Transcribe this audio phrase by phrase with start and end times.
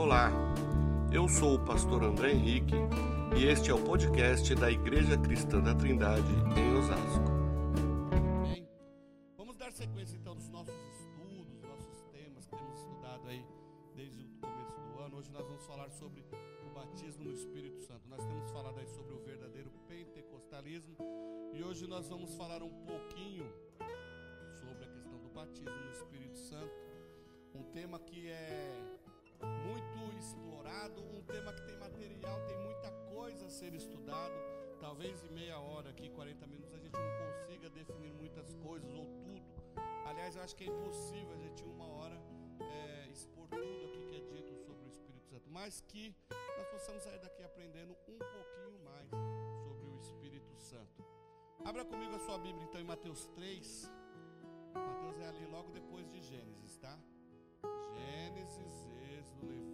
[0.00, 0.30] Olá,
[1.12, 2.74] eu sou o pastor André Henrique
[3.36, 7.30] e este é o podcast da Igreja Cristã da Trindade em Osasco.
[8.48, 8.66] Bem,
[9.36, 13.44] vamos dar sequência então dos nossos estudos, nossos temas que temos estudado aí
[13.94, 15.18] desde o começo do ano.
[15.18, 16.24] Hoje nós vamos falar sobre
[16.66, 18.08] o batismo no Espírito Santo.
[18.08, 20.96] Nós temos falado aí sobre o verdadeiro pentecostalismo
[21.52, 23.44] e hoje nós vamos falar um pouquinho
[24.64, 26.72] sobre a questão do batismo no Espírito Santo.
[27.54, 28.69] Um tema que é
[31.00, 34.34] explorado, um tema que tem material, tem muita coisa a ser estudado.
[34.80, 39.06] Talvez em meia hora aqui, 40 minutos, a gente não consiga definir muitas coisas ou
[39.22, 39.44] tudo.
[40.06, 42.20] Aliás, eu acho que é impossível a gente em uma hora
[42.60, 47.02] é, expor tudo aqui que é dito sobre o Espírito Santo, mas que nós possamos
[47.02, 49.08] sair daqui aprendendo um pouquinho mais
[49.62, 51.04] sobre o Espírito Santo.
[51.64, 53.90] Abra comigo a sua Bíblia então em Mateus 3.
[54.74, 56.98] Mateus é ali logo depois de Gênesis, tá?
[57.94, 58.88] Gênesis,
[59.18, 59.69] Êxodo, Levítico,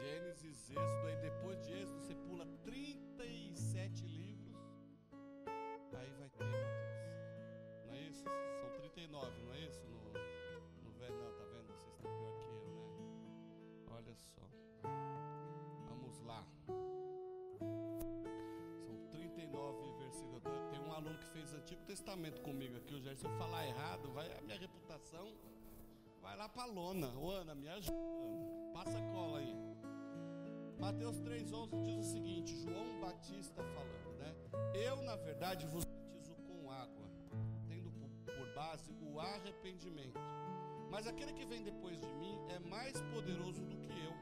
[0.00, 2.00] Gênesis, Êxodo, aí depois de Êxodo
[21.56, 23.16] Antigo Testamento comigo aqui, Jair.
[23.16, 25.32] Se eu falar errado, vai a minha reputação
[26.24, 27.12] vai lá pra lona.
[27.18, 27.92] Ô Ana, me ajuda.
[28.72, 29.54] Passa a cola aí.
[30.80, 34.34] Mateus 3,11 diz o seguinte: João Batista falando, né?
[34.74, 37.06] Eu, na verdade, vos batizo com água,
[37.68, 37.90] tendo
[38.24, 40.18] por base o arrependimento.
[40.90, 44.14] Mas aquele que vem depois de mim é mais poderoso do que eu.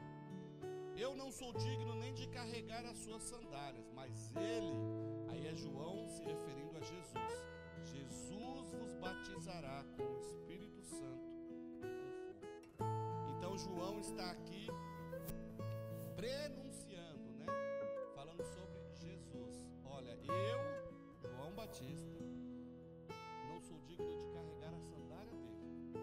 [0.95, 4.71] Eu não sou digno nem de carregar as suas sandálias, mas ele,
[5.29, 7.45] aí é João se referindo Jesus.
[7.83, 11.23] Jesus vos batizará com o Espírito Santo
[11.81, 13.35] e com fogo.
[13.37, 14.67] Então João está aqui
[16.15, 17.45] prenunciando, né?
[18.13, 19.65] Falando sobre Jesus.
[19.85, 22.19] Olha, eu, João Batista,
[23.47, 25.93] não sou digno de carregar a sandália dele.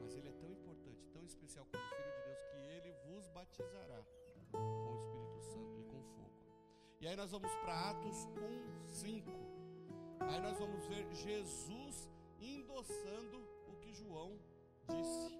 [0.00, 4.02] Mas ele é tão importante, tão especial como Filho de Deus, que ele vos batizará
[4.52, 4.95] com
[6.98, 9.30] E aí nós vamos para Atos 1, 5.
[10.20, 14.38] Aí nós vamos ver Jesus endossando o que João
[14.88, 15.38] disse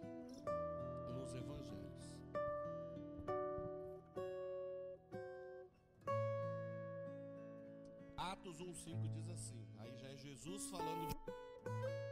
[1.15, 2.15] nos evangelhos.
[8.19, 11.17] Atos 1,5 diz assim, aí já é Jesus falando,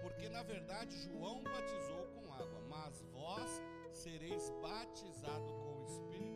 [0.02, 3.62] porque na verdade João batizou com água, mas vós
[3.92, 6.33] sereis batizados com o Espírito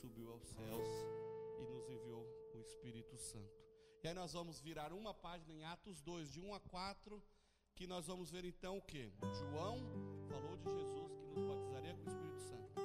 [0.00, 0.88] subiu aos céus
[1.58, 3.60] e nos enviou o Espírito Santo.
[4.02, 7.22] E aí nós vamos virar uma página em Atos 2, de 1 a 4,
[7.74, 9.12] que nós vamos ver então o que?
[9.40, 9.78] João
[10.26, 12.80] falou de Jesus que nos batizaria com o Espírito Santo.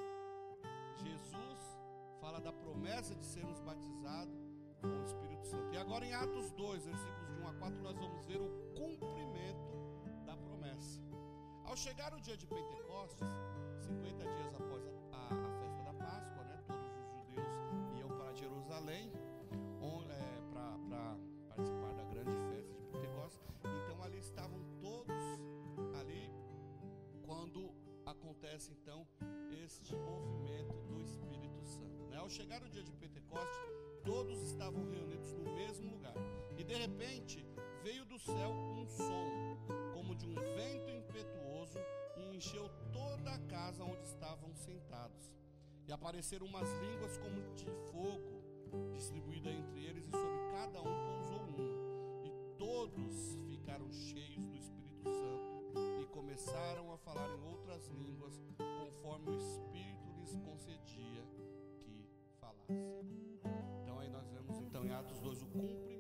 [0.98, 1.80] Jesus
[2.20, 4.36] fala da promessa de sermos batizados
[4.82, 5.74] com o Espírito Santo.
[5.74, 10.26] E agora em Atos 2, versículos de 1 a 4, nós vamos ver o cumprimento
[10.26, 11.00] da promessa.
[11.64, 13.26] Ao chegar o dia de Pentecostes,
[13.88, 15.05] 50 dias após a,
[18.76, 19.10] Jerusalém
[20.10, 23.42] é, para participar da grande festa de Pentecostes.
[23.64, 25.16] Então ali estavam todos
[25.98, 26.30] ali
[27.26, 27.74] quando
[28.06, 29.08] acontece então
[29.64, 32.04] este movimento do Espírito Santo.
[32.10, 32.18] Né?
[32.18, 33.58] Ao chegar o dia de Pentecostes,
[34.04, 36.16] todos estavam reunidos no mesmo lugar.
[36.58, 37.46] E de repente
[37.82, 39.58] veio do céu um som,
[39.94, 41.80] como de um vento impetuoso,
[42.18, 45.32] e encheu toda a casa onde estavam sentados.
[45.88, 48.45] E apareceram umas línguas como de fogo,
[48.94, 51.64] distribuída entre eles, e sobre cada um pousou uma.
[52.24, 59.32] E todos ficaram cheios do Espírito Santo e começaram a falar em outras línguas, conforme
[59.32, 61.24] o Espírito lhes concedia
[61.80, 62.10] que
[62.40, 63.40] falassem.
[63.82, 65.95] Então aí nós vemos então em Atos 2 o cumprimento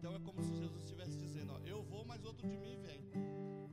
[0.00, 3.02] Então é como se Jesus estivesse dizendo: ó, Eu vou, mas outro de mim vem.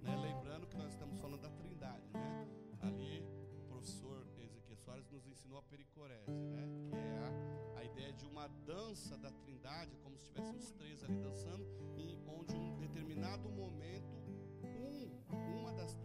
[0.03, 0.13] Né?
[0.17, 2.45] Lembrando que nós estamos falando da Trindade, né?
[2.81, 3.23] Ali
[3.55, 6.67] o professor Ezequiel Soares nos ensinou a pericorese, né?
[6.89, 11.01] Que é a, a ideia de uma dança da Trindade, como se estivessem os três
[11.01, 11.65] ali dançando,
[11.95, 14.17] em onde um determinado momento
[14.65, 15.95] um, uma das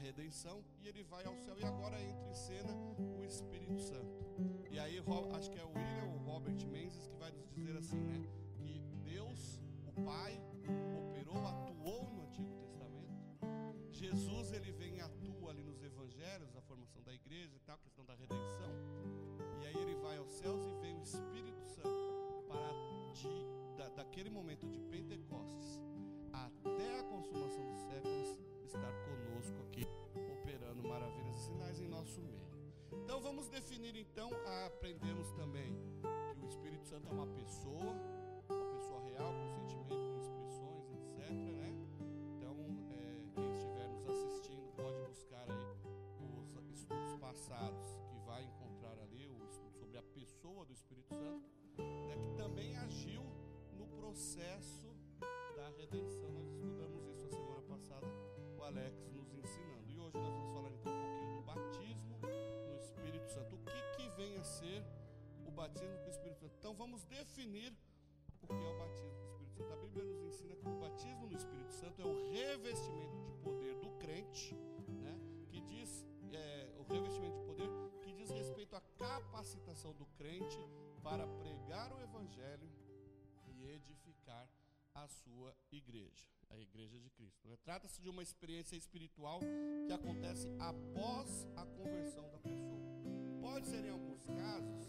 [0.00, 1.54] redenção e ele vai ao céu.
[1.58, 2.72] E agora entra em cena
[3.18, 4.24] o Espírito Santo.
[4.70, 5.02] E aí,
[5.36, 8.26] acho que é o William ou Robert Menzies que vai nos dizer assim, né?
[8.54, 10.40] Que Deus, o Pai,
[10.98, 13.10] operou, atuou no Antigo Testamento.
[13.90, 17.78] Jesus, ele vem e atua ali nos evangelhos, a formação da igreja e tal, a
[17.78, 18.72] questão da redenção.
[19.62, 22.72] E aí ele vai aos céus e vem o Espírito Santo para
[23.12, 25.78] de, da, daquele momento de Pentecostes
[26.32, 27.84] até a consumação dos
[32.00, 32.40] nosso meio.
[33.04, 34.30] Então vamos definir então,
[34.64, 35.76] aprendemos também
[36.34, 37.94] que o Espírito Santo é uma pessoa,
[38.48, 41.30] uma pessoa real, com sentimento, com expressões, etc.
[41.30, 41.74] Né?
[42.36, 42.56] Então,
[42.90, 45.76] é, quem estiver nos assistindo pode buscar aí
[46.56, 51.50] os estudos passados que vai encontrar ali o estudo sobre a pessoa do Espírito Santo,
[51.76, 53.22] né, que também agiu
[53.76, 54.88] no processo
[55.54, 56.30] da redenção.
[56.32, 58.06] Nós estudamos isso a semana passada,
[58.56, 59.90] o Alex nos ensinando.
[59.90, 60.79] E hoje nós vamos falar
[65.60, 66.54] batismo com o Espírito Santo?
[66.58, 67.70] Então vamos definir
[68.40, 69.72] o que é o batismo com o Espírito Santo.
[69.72, 73.74] A Bíblia nos ensina que o batismo no Espírito Santo é o revestimento de poder
[73.76, 74.54] do crente,
[75.04, 75.14] né?
[75.50, 77.68] que diz é, o revestimento de poder
[78.00, 80.58] que diz respeito à capacitação do crente
[81.02, 82.70] para pregar o Evangelho
[83.46, 84.48] e edificar
[84.94, 87.46] a sua igreja, a igreja de Cristo.
[87.46, 87.56] Né?
[87.62, 89.40] Trata-se de uma experiência espiritual
[89.86, 92.80] que acontece após a conversão da pessoa.
[93.42, 94.88] Pode ser, em alguns casos,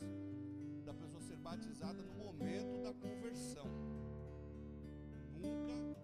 [1.42, 3.68] batizada no momento da conversão,
[5.40, 6.01] nunca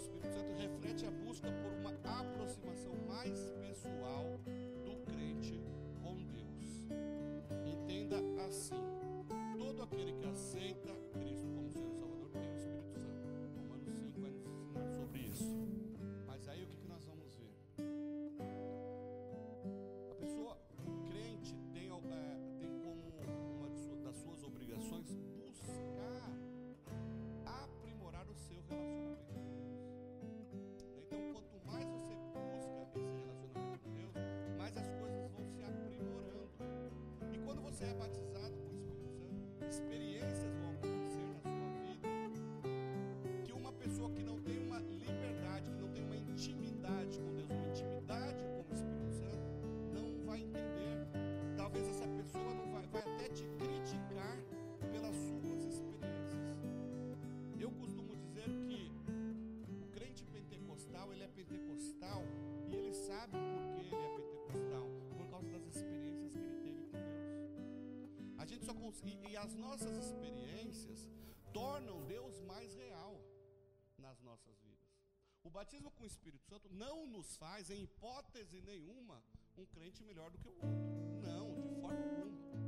[0.00, 4.40] Espírito Santo reflete a busca por uma aproximação mais pessoal
[4.84, 5.60] do crente
[6.02, 6.86] com Deus.
[7.66, 8.16] Entenda
[8.46, 8.89] assim:
[37.80, 40.49] você é batizado o Espírito Santo, experiências
[68.70, 71.08] só consegue, e as nossas experiências
[71.52, 73.20] tornam Deus mais real
[73.98, 74.88] nas nossas vidas.
[75.42, 79.22] O batismo com o Espírito Santo não nos faz, em hipótese nenhuma,
[79.56, 80.68] um crente melhor do que o outro.
[81.20, 82.60] Não, de forma alguma.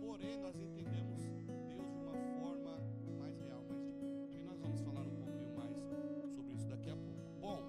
[0.00, 1.22] Porém, nós entendemos
[1.68, 2.76] Deus de uma forma
[3.16, 4.32] mais real, mais de perto.
[4.32, 7.38] E nós vamos falar um pouquinho mais sobre isso daqui a pouco.
[7.40, 7.60] Bom,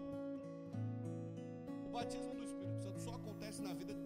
[1.86, 4.05] o batismo do Espírito Santo só acontece na vida do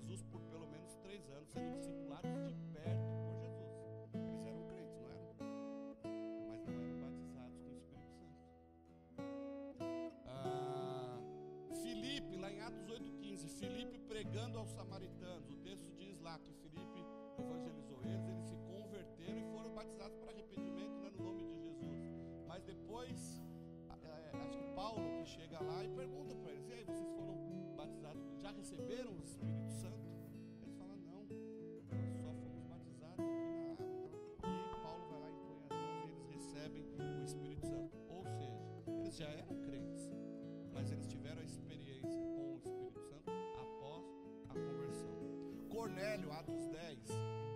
[0.00, 3.70] Jesus por pelo menos três anos, sendo discipulados de perto por Jesus.
[4.14, 5.34] Eles eram crentes, não eram?
[6.48, 9.24] Mas não eram batizados com o Espírito Santo.
[10.26, 11.20] Ah,
[11.82, 15.50] Filipe, lá em Atos 8,15, Filipe pregando aos samaritanos.
[15.50, 17.04] O texto diz lá que Filipe
[17.38, 22.10] evangelizou eles, eles se converteram e foram batizados para arrependimento né, no nome de Jesus.
[22.48, 23.42] Mas depois,
[24.02, 27.36] é, acho que Paulo que chega lá e pergunta para eles: e aí, vocês foram
[27.80, 30.06] batizados já receberam o Espírito Santo?
[30.60, 33.86] Eles falam, não, nós só fomos batizados aqui na água.
[34.36, 37.96] Então, e Paulo vai lá e põe as mãos e eles recebem o Espírito Santo.
[38.10, 40.10] Ou seja, eles já eram crentes,
[40.74, 44.04] mas eles tiveram a experiência com o Espírito Santo após
[44.50, 45.14] a conversão.
[45.70, 47.08] Cornélio, Atos 10.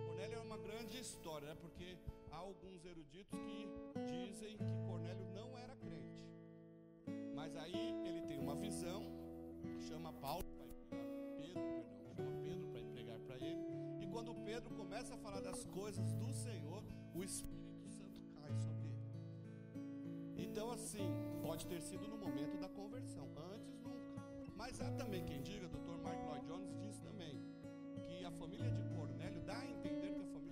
[0.07, 1.55] Cornélio é uma grande história, né?
[1.61, 1.97] porque
[2.31, 3.69] há alguns eruditos que
[4.09, 6.25] dizem que Cornélio não era crente.
[7.35, 9.14] Mas aí ele tem uma visão
[9.85, 10.65] chama Paulo para
[11.37, 13.61] Pedro, perdão, chama Pedro para entregar para ele.
[14.01, 18.87] E quando Pedro começa a falar das coisas do Senhor, o Espírito Santo cai sobre
[18.87, 20.47] ele.
[20.47, 21.07] Então assim,
[21.41, 24.51] pode ter sido no momento da conversão, antes nunca.
[24.55, 25.97] Mas há também quem diga, Dr.
[26.01, 27.43] Mark Lloyd Jones diz também,
[28.07, 30.44] que a família de Cornélio dá a entender que a família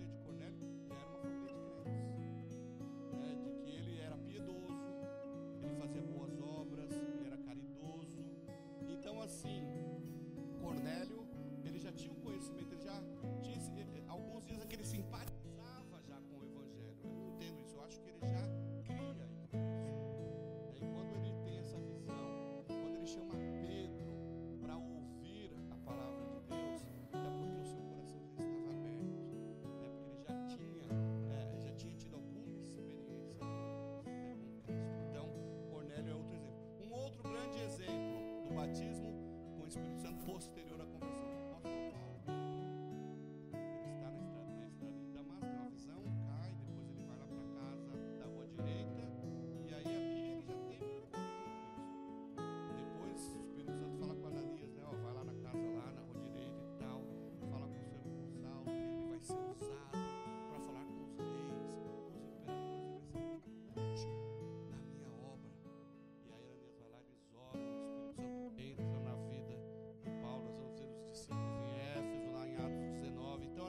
[9.23, 9.63] assim,
[10.59, 11.25] Cornélio,
[11.63, 13.01] ele já tinha um conhecimento, ele já
[13.41, 15.12] tinha, eh, eh, alguns dizem que ele simpatizava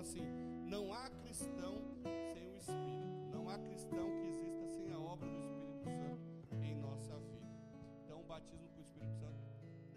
[0.05, 0.27] assim,
[0.67, 1.81] não há cristão
[2.35, 6.75] sem o Espírito, não há cristão que exista sem a obra do Espírito Santo em
[6.77, 7.49] nossa vida.
[8.05, 9.43] Então, o batismo com o Espírito Santo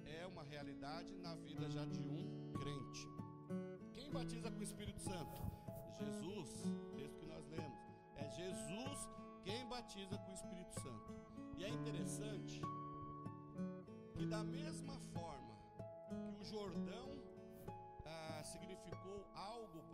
[0.06, 3.06] é uma realidade na vida já de um crente.
[3.92, 5.42] Quem batiza com o Espírito Santo?
[6.00, 6.52] Jesus,
[6.96, 7.80] texto que nós lemos.
[8.16, 9.10] É Jesus
[9.44, 11.14] quem batiza com o Espírito Santo.
[11.58, 12.62] E é interessante
[14.16, 15.54] que da mesma forma
[16.34, 17.12] que o Jordão
[18.06, 19.27] ah, significou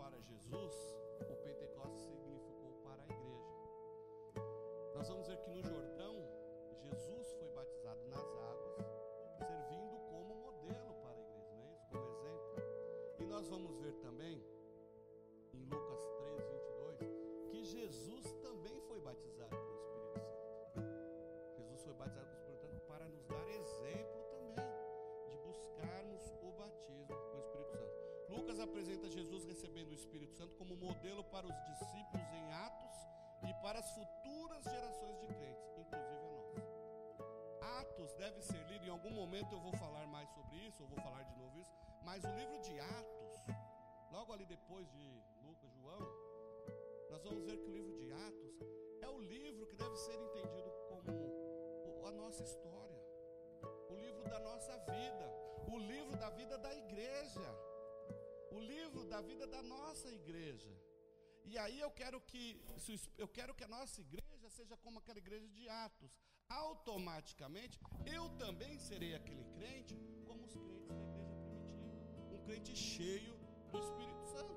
[0.04, 3.56] para Jesus, o Pentecostes significou para a igreja.
[4.94, 6.28] Nós vamos ver que no Jordão,
[6.74, 8.86] Jesus foi batizado nas águas,
[9.38, 11.88] servindo como modelo para a igreja, não é isso?
[11.88, 12.64] Como exemplo.
[13.20, 14.44] E nós vamos ver também,
[15.54, 21.56] em Lucas 3, 22, que Jesus também foi batizado com o Espírito Santo.
[21.56, 24.68] Jesus foi batizado com o Espírito Santo para nos dar exemplo também
[25.30, 27.23] de buscarmos o batismo
[28.36, 32.96] Lucas apresenta Jesus recebendo o Espírito Santo como modelo para os discípulos em Atos
[33.48, 37.80] e para as futuras gerações de crentes, inclusive a nós.
[37.80, 41.00] Atos deve ser lido, em algum momento eu vou falar mais sobre isso, eu vou
[41.00, 41.72] falar de novo isso,
[42.04, 43.34] mas o livro de Atos,
[44.12, 46.02] logo ali depois de Lucas, João,
[47.12, 48.56] nós vamos ver que o livro de Atos
[49.02, 53.00] é o livro que deve ser entendido como a nossa história,
[53.90, 55.26] o livro da nossa vida,
[55.72, 57.73] o livro da vida da igreja,
[58.56, 60.72] o livro da vida da nossa igreja.
[61.46, 62.44] E aí eu quero que
[63.18, 66.12] eu quero que a nossa igreja seja como aquela igreja de Atos.
[66.50, 69.96] Automaticamente eu também serei aquele crente
[70.26, 73.36] como os crentes da igreja primitiva, um crente cheio
[73.72, 74.56] do Espírito Santo.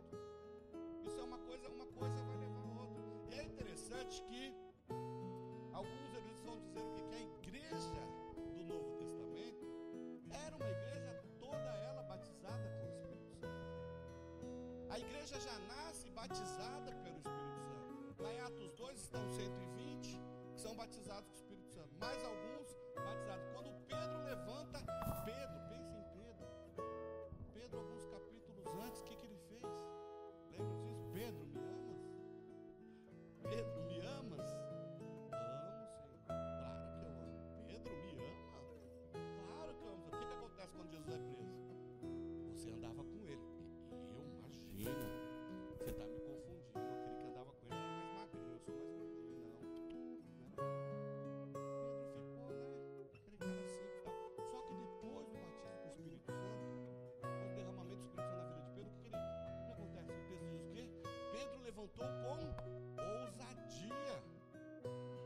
[1.07, 3.03] Isso é uma coisa, uma coisa vai levar a outra.
[3.31, 4.43] E é interessante que
[5.73, 7.03] alguns eruditos vão dizer o quê?
[7.09, 8.03] Que a igreja
[14.97, 18.23] A igreja já nasce batizada pelo Espírito Santo.
[18.23, 20.23] Lá em Atos 2 estão 120
[20.55, 21.95] que são batizados com o Espírito Santo.
[22.01, 23.47] Mais alguns batizados.
[23.53, 24.79] Quando Pedro levanta,
[25.27, 26.49] Pedro, pense em Pedro.
[27.53, 29.16] Pedro, alguns capítulos antes, que,
[61.77, 64.23] levantou com ousadia.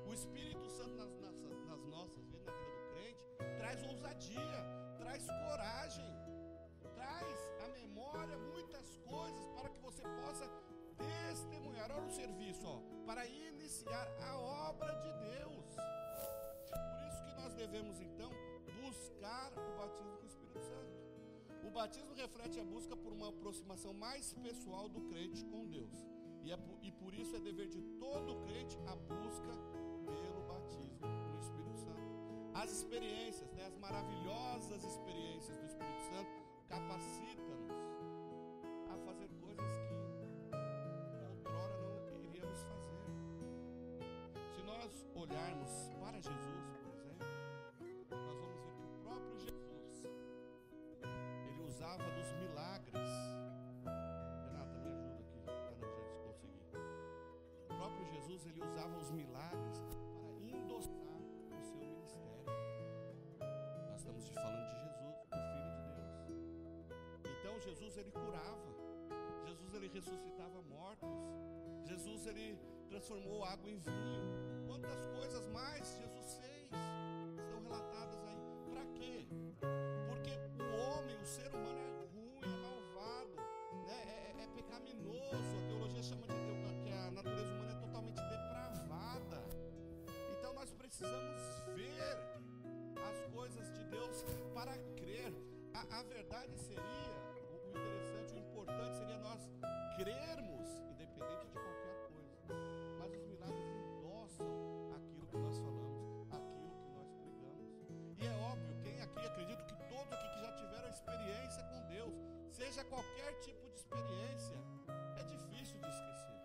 [0.09, 3.21] O Espírito Santo nas, nossas- nas nossas vidas, na vida do crente,
[3.57, 4.65] traz ousadia,
[4.99, 6.13] traz coragem,
[6.95, 10.51] traz à memória muitas coisas para que você possa
[10.99, 11.91] testemunhar.
[11.93, 15.67] Olha o serviço, ó, para iniciar a obra de Deus.
[15.77, 18.31] Por isso que nós devemos então
[18.83, 21.01] buscar o batismo com o Espírito Santo.
[21.65, 26.20] O batismo reflete a busca por uma aproximação mais pessoal do crente com Deus.
[26.43, 29.53] E, é, e por isso é dever de todo crente a busca
[30.07, 32.01] pelo batismo no Espírito Santo.
[32.55, 36.31] As experiências, né, as maravilhosas experiências do Espírito Santo
[36.69, 37.71] capacita-nos
[38.89, 39.95] a fazer coisas que
[41.29, 43.01] outrora não iríamos fazer.
[44.55, 45.71] Se nós olharmos
[46.01, 47.27] para Jesus, por exemplo,
[48.11, 50.05] nós vamos ver que o próprio Jesus
[51.49, 52.70] ele usava dos milagres.
[58.31, 61.19] Jesus ele usava os milagres para endossar
[61.51, 62.45] o seu ministério.
[63.89, 67.39] Nós estamos falando de Jesus, o Filho de Deus.
[67.41, 68.71] Então Jesus ele curava.
[69.47, 71.09] Jesus ele ressuscitava mortos.
[71.87, 72.57] Jesus ele
[72.89, 74.65] transformou água em vinho.
[74.65, 76.71] Quantas coisas mais Jesus fez
[94.53, 95.33] para crer.
[95.73, 97.15] A, a verdade seria,
[97.49, 99.49] o, interessante, o importante seria nós
[99.97, 102.35] crermos, independente de qualquer coisa.
[102.99, 104.47] Mas os milagres endossam
[104.97, 107.79] aquilo que nós falamos, aquilo que nós pregamos.
[108.19, 112.15] E é óbvio, quem aqui, acredito que todos aqui que já tiveram experiência com Deus,
[112.51, 114.59] seja qualquer tipo de experiência,
[115.19, 116.41] é difícil de esquecer.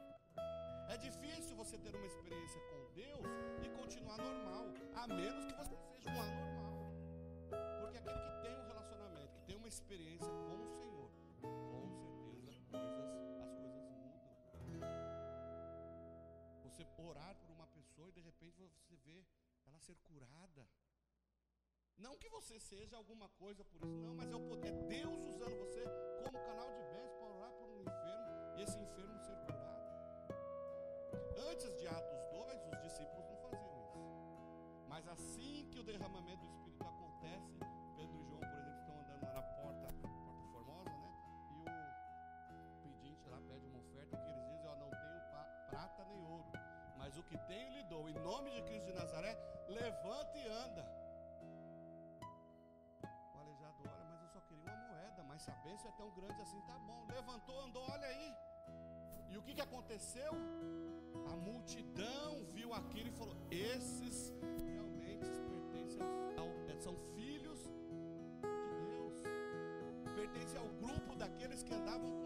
[0.88, 3.26] É difícil você ter uma experiência com Deus
[3.64, 6.55] e continuar normal, a menos que você seja um anormal.
[7.96, 11.10] Porque aquele que tem um relacionamento, que tem uma experiência com o Senhor,
[11.40, 11.88] com
[12.42, 14.90] certeza coisas, as coisas mudam.
[16.64, 19.26] Você orar por uma pessoa e de repente você vê
[19.66, 20.68] ela ser curada.
[21.98, 25.24] Não que você seja alguma coisa por isso, não, mas é, o poder, é Deus
[25.34, 25.86] usando você
[26.22, 29.86] como canal de bênçãos para orar por um enfermo e esse enfermo ser curado.
[31.50, 34.00] Antes de Atos 2, os discípulos não faziam isso.
[34.90, 36.65] Mas assim que o derramamento do Espírito
[48.10, 50.86] Em nome de Cristo de Nazaré, levanta e anda.
[53.34, 56.12] O aleijado olha, mas eu só queria uma moeda, mas se a bênção é tão
[56.12, 57.06] grande assim, tá bom.
[57.14, 58.36] Levantou, andou, olha aí.
[59.30, 60.32] E o que, que aconteceu?
[61.32, 64.34] A multidão viu aquilo e falou: Esses
[64.66, 66.02] realmente pertencem
[66.38, 66.50] ao,
[66.86, 67.62] são filhos
[68.72, 69.16] de Deus,
[70.14, 72.25] pertencem ao grupo daqueles que andavam com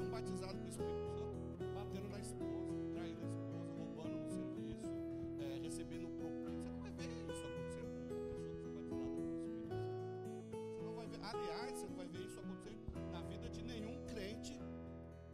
[0.00, 4.90] Um batizado com o Espírito Santo batendo na esposa, traindo a esposa, roubando no serviço,
[5.40, 6.50] é, recebendo propina.
[6.60, 9.66] Você não vai ver isso acontecer com uma pessoa que foi batizada com o Espírito
[9.68, 9.76] Santo.
[10.76, 12.76] Você não vai ver, aliás, você não vai ver isso acontecer
[13.12, 14.60] na vida de nenhum crente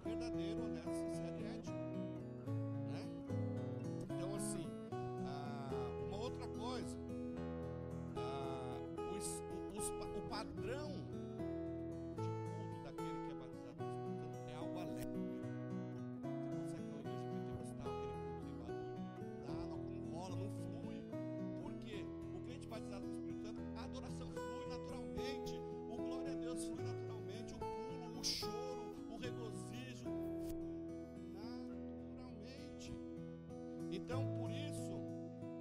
[0.04, 1.78] verdadeiro, honesto, sincero e ético.
[2.92, 3.02] Né?
[4.14, 4.66] Então, assim,
[5.26, 5.70] ah,
[6.06, 6.96] uma outra coisa,
[8.16, 8.78] ah,
[9.16, 9.42] os-
[9.78, 10.90] os o padrão
[34.00, 34.94] Então, por isso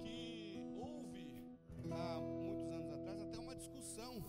[0.02, 1.58] que houve
[1.90, 4.20] há muitos anos atrás até uma discussão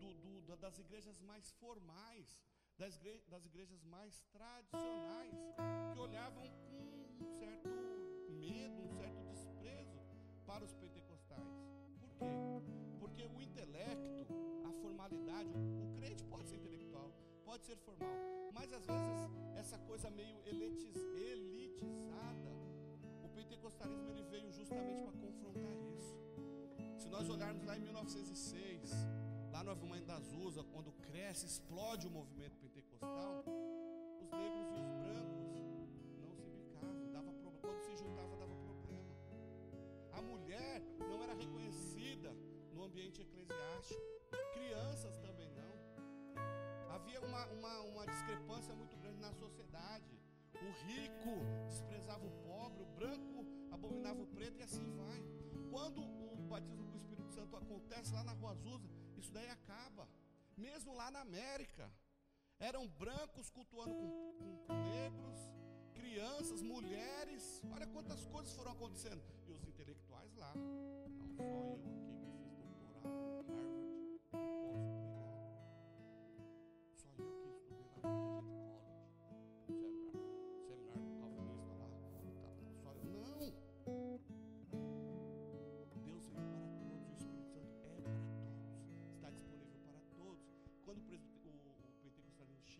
[0.00, 2.38] do- do- da- das igrejas mais formais,
[2.76, 5.34] das, igre- das igrejas mais tradicionais,
[5.92, 7.68] que olhavam com um certo
[8.30, 9.98] medo, um certo desprezo
[10.46, 11.48] para os pentecostais.
[12.00, 12.26] Por quê?
[12.98, 14.26] Porque o intelecto,
[14.64, 15.50] a formalidade,
[15.82, 17.12] o crente pode ser intelectual,
[17.44, 18.16] pode ser formal,
[18.52, 22.47] mas às vezes essa coisa meio elitiz- elitizada,
[23.38, 26.16] pentecostalismo ele veio justamente para confrontar isso.
[26.98, 28.90] Se nós olharmos lá em 1906,
[29.52, 33.44] lá no Avimento das Usa, quando cresce, explode o movimento pentecostal,
[34.20, 35.46] os negros e os brancos
[36.24, 37.58] não se bicavam, dava problema.
[37.60, 39.14] Quando se juntava, dava problema.
[40.12, 42.34] A mulher não era reconhecida
[42.72, 44.02] no ambiente eclesiástico,
[44.54, 46.92] crianças também não.
[46.92, 50.17] Havia uma, uma, uma discrepância muito grande na sociedade.
[50.60, 51.34] O rico
[51.68, 55.22] desprezava o pobre, o branco abominava o preto e assim vai.
[55.70, 60.08] Quando o batismo com o Espírito Santo acontece lá na Rua Azusa, isso daí acaba.
[60.56, 61.90] Mesmo lá na América,
[62.58, 65.38] eram brancos cultuando com, com, com negros,
[65.94, 67.62] crianças, mulheres.
[67.72, 69.22] Olha quantas coisas foram acontecendo.
[69.46, 70.52] E os intelectuais lá.
[70.54, 74.67] Não só eu aqui que fiz doutorado em Harvard,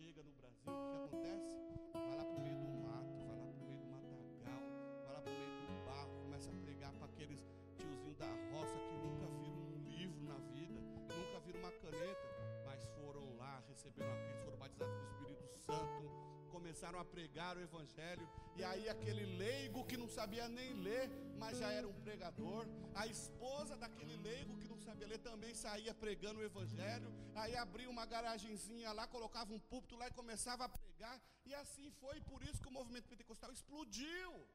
[0.09, 1.55] chega no Brasil, o que acontece?
[1.93, 4.63] Vai lá para o meio do mato, vai lá para o meio do matagal,
[5.05, 7.39] vai lá para o meio do barro, começa a pregar para aqueles
[7.77, 10.79] tiozinhos da roça que nunca viram um livro na vida,
[11.15, 12.27] nunca viram uma caneta,
[12.65, 16.03] mas foram lá, receberam a Cristo, foram batizados com o Espírito Santo,
[16.49, 21.59] começaram a pregar o Evangelho, e aí aquele leigo que não sabia nem ler, mas
[21.59, 27.11] já era um pregador, a esposa daquele leigo que ler também saía pregando o Evangelho,
[27.35, 31.89] aí abria uma garagenzinha lá, colocava um púlpito lá e começava a pregar, e assim
[31.91, 34.47] foi, por isso que o movimento pentecostal explodiu.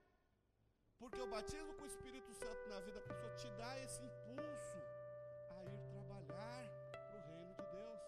[0.98, 4.78] Porque o batismo com o Espírito Santo na vida da pessoa te dá esse impulso
[5.50, 8.00] a ir trabalhar para o reino de Deus.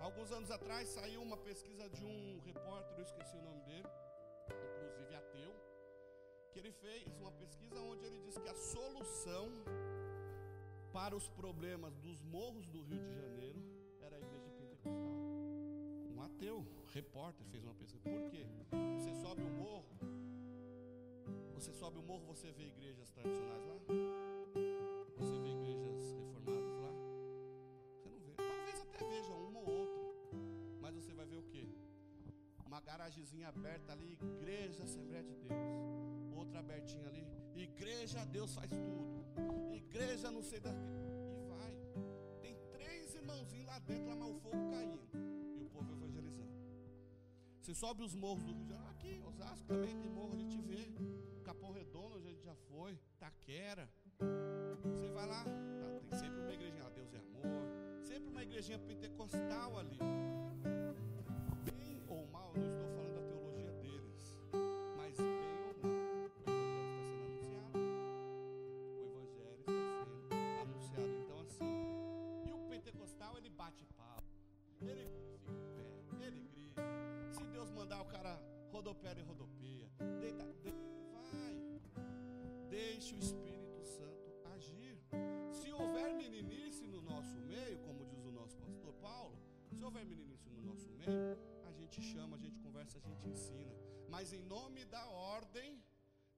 [0.00, 3.88] Alguns anos atrás saiu uma pesquisa de um repórter, eu esqueci o nome dele,
[4.48, 5.52] inclusive ateu,
[6.52, 9.50] que ele fez uma pesquisa onde ele disse que a solução
[10.96, 13.62] para os problemas dos morros do Rio de Janeiro
[14.00, 15.12] era a igreja pentecostal.
[16.10, 18.02] Um ateu, repórter, fez uma pesquisa.
[18.08, 18.46] Por quê?
[18.96, 19.94] Você sobe o morro,
[21.52, 23.76] você sobe o morro, você vê igrejas tradicionais lá?
[25.18, 26.92] Você vê igrejas reformadas lá?
[27.98, 28.32] Você não vê.
[28.32, 30.02] Talvez até veja uma ou outra.
[30.80, 31.68] Mas você vai ver o quê?
[32.64, 35.60] Uma garagezinha aberta ali, igreja Assembleia de Deus.
[36.34, 37.26] Outra abertinha ali,
[37.62, 39.74] igreja Deus faz tudo.
[39.74, 41.72] Igreja não sei da E vai.
[42.40, 45.00] Tem três irmãozinhos lá dentro, lá mas o fogo caindo.
[45.58, 46.52] E o povo evangelizando.
[47.60, 48.90] Você sobe os morros do Rio de Janeiro.
[48.90, 50.90] Aqui, Osasco também tem morro, a gente vê.
[51.44, 52.98] Capão Redondo, a gente já foi.
[53.18, 53.88] Taquera.
[54.18, 58.02] Você vai lá, tá, tem sempre uma igrejinha Deus é amor.
[58.02, 59.98] Sempre uma igrejinha pentecostal ali.
[78.86, 79.90] Rodopiar, ele rodopeia.
[80.20, 81.54] Deita, deita, vai.
[82.68, 84.96] Deixe o Espírito Santo agir.
[85.50, 89.36] Se houver meninice no nosso meio, como diz o nosso pastor Paulo,
[89.72, 93.74] se houver meninice no nosso meio, a gente chama, a gente conversa, a gente ensina.
[94.08, 95.82] Mas em nome da ordem,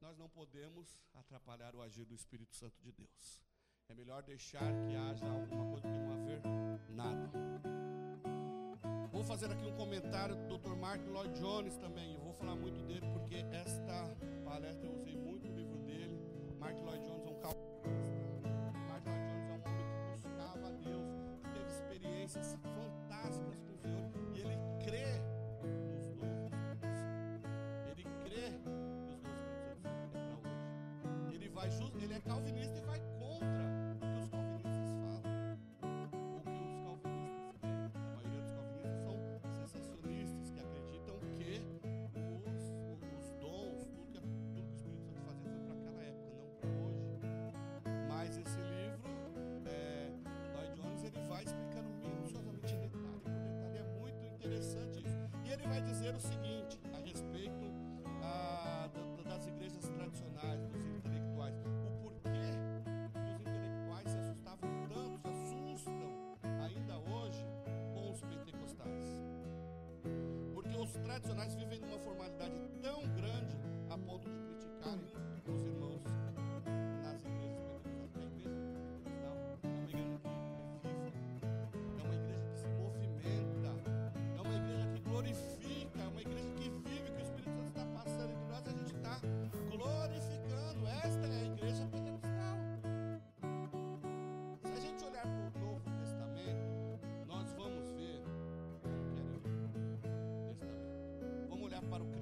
[0.00, 3.42] nós não podemos atrapalhar o agir do Espírito Santo de Deus.
[3.90, 6.40] É melhor deixar que haja alguma coisa do que não haver
[6.90, 7.30] nada.
[9.10, 10.76] Vou fazer aqui um comentário do Dr.
[10.76, 12.12] Martin Lloyd Jones também.
[12.14, 16.20] Eu vou falar muito dele porque esta palestra eu usei muito o livro dele.
[16.58, 17.78] Martin Lloyd Jones é um calvinista.
[18.88, 21.06] Martin Lloyd Jones é um homem que buscava a Deus,
[21.42, 25.20] que teve experiências fantásticas com o Senhor e ele crê
[25.64, 26.52] nos dois
[27.88, 28.52] Ele crê
[29.08, 31.34] que os dois.
[31.34, 31.68] Ele vai
[32.02, 33.07] ele é calvinista e vai
[55.68, 57.72] vai dizer o seguinte a respeito
[58.22, 61.54] ah, da- das igrejas tradicionais, dos intelectuais.
[61.86, 62.50] O porquê
[63.36, 67.44] os intelectuais se assustavam tanto, se assustam ainda hoje
[67.94, 69.04] com os pentecostais.
[70.54, 72.54] Porque os tradicionais vivem numa formalidade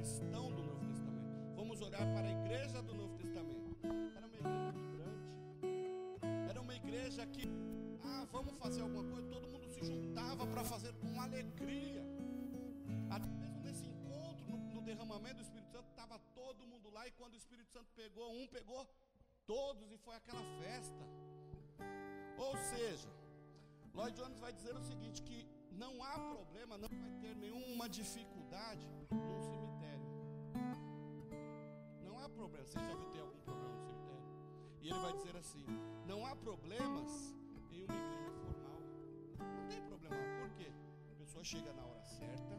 [0.07, 1.57] cristão do Novo Testamento.
[1.57, 3.77] Vamos olhar para a igreja do Novo Testamento.
[4.17, 6.49] Era uma igreja vibrante.
[6.49, 7.49] Era uma igreja que.
[8.31, 12.05] vamos fazer alguma coisa, todo mundo se juntava para fazer com alegria.
[13.11, 17.11] Até mesmo nesse encontro, no, no derramamento do Espírito Santo, estava todo mundo lá, e
[17.11, 18.87] quando o Espírito Santo pegou um, pegou
[19.45, 21.05] todos, e foi aquela festa.
[22.39, 23.09] Ou seja,
[23.93, 28.87] Lloyd Jones vai dizer o seguinte: que não há problema, não vai ter nenhuma dificuldade
[32.37, 32.67] problema.
[32.67, 34.25] Você já viu ter algum problema no cemitério?
[34.83, 35.65] E ele vai dizer assim:
[36.07, 37.35] não há problemas
[37.73, 38.81] em uma igreja formal.
[39.39, 40.17] Não tem problema.
[40.41, 40.71] Por quê?
[41.13, 42.57] A pessoa chega na hora certa,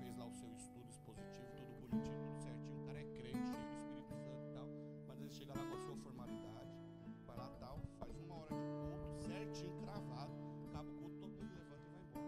[0.00, 2.82] fez lá o seu estudo expositivo, tudo bonitinho, tudo certinho.
[2.82, 4.68] O cara é crente, cheio do Espírito Santo e tal.
[5.08, 6.74] Mas ele chega lá com a sua formalidade,
[7.26, 10.32] vai lá tal, faz uma hora de culto, certinho, cravado.
[10.68, 12.24] Acaba o culto, todo mundo levanta e vai embora.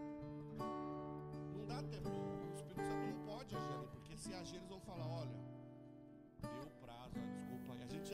[1.53, 2.09] Não dá tempo.
[2.09, 5.07] O Espírito Santo não pode agir ali, porque se agir, eles vão falar: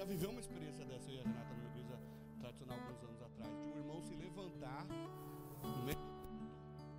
[0.02, 1.96] já viveu uma experiência dessa, eu e a Renata, numa igreja
[2.40, 4.84] tradicional alguns anos atrás, de um irmão se levantar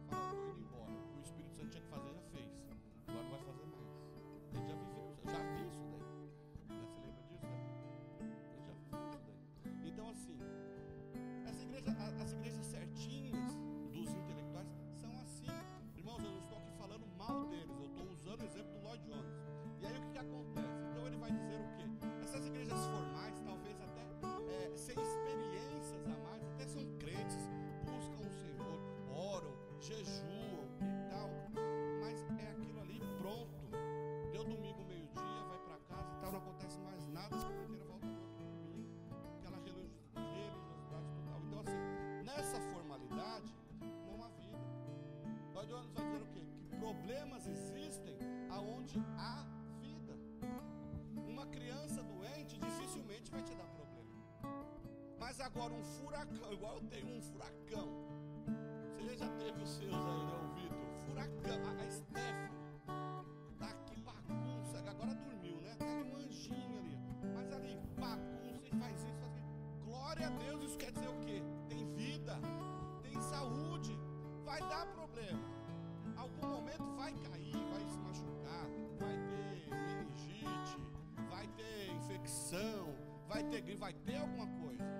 [0.08, 0.94] falar: indo embora.
[1.18, 2.64] O Espírito Santo tinha que fazer, já fez.
[3.10, 3.92] Agora não vai fazer mais.
[4.54, 6.06] Gente já viveu, eu já vi isso daí.
[6.56, 7.44] Você lembra disso?
[7.44, 7.60] Né?
[8.56, 9.90] Eu já viveu isso daí.
[9.90, 10.40] Então, assim,
[11.46, 13.54] essa igreja, as igrejas certinhas
[13.92, 15.52] dos intelectuais são assim.
[15.98, 19.04] Irmãos, eu não estou aqui falando mal deles, eu estou usando o exemplo do Lloyd
[19.04, 19.36] Jones.
[19.82, 20.53] E aí o que acontece?
[45.74, 46.42] Vai dizer o quê?
[46.70, 48.18] Que problemas existem
[48.50, 49.44] aonde há
[49.80, 50.14] vida.
[51.28, 53.84] Uma criança doente dificilmente vai te dar problema.
[55.20, 57.90] Mas agora um furacão, igual eu tenho um furacão.
[59.00, 60.78] Você já teve os seus aí, né, o Vitor?
[61.08, 62.54] Furacão, a, Stephanie.
[63.58, 65.76] Tá que bagunça, agora dormiu, né?
[65.78, 66.98] Tá um anjinho ali.
[67.34, 69.86] Mas ali, bagunça e faz isso, faz aquilo.
[69.86, 71.42] Glória a Deus, isso quer dizer o quê?
[71.68, 72.38] Tem vida,
[73.02, 73.98] tem saúde,
[74.46, 75.03] vai dar problema.
[83.34, 84.93] Vai ter gripe, vai ter alguma coisa.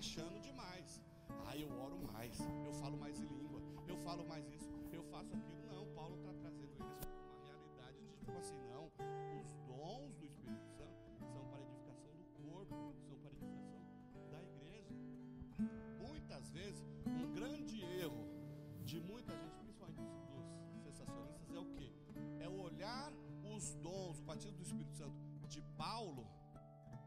[0.00, 0.98] Achando demais.
[1.46, 2.34] Ah, eu oro mais,
[2.64, 5.60] eu falo mais em língua, eu falo mais isso, eu faço aquilo.
[5.66, 8.86] Não, Paulo está trazendo eles para uma realidade de tipo assim, não,
[9.38, 10.96] os dons do Espírito Santo
[11.30, 13.82] são para edificação do corpo, são para edificação
[14.30, 14.94] da igreja.
[15.98, 18.24] Muitas vezes, um grande erro
[18.86, 21.92] de muita gente, principalmente dos, sensacionistas, é o quê?
[22.38, 23.12] É olhar
[23.44, 25.14] os dons, o batismo do Espírito Santo
[25.46, 26.26] de Paulo,